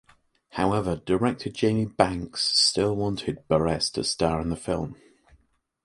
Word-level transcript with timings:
However, 0.53 0.95
director 0.95 1.51
Jamie 1.51 1.85
Blanks 1.85 2.41
still 2.57 2.95
wanted 2.95 3.47
Burress 3.47 3.91
to 3.91 4.03
star 4.03 4.41
in 4.41 4.49
the 4.49 4.55
film. 4.55 4.95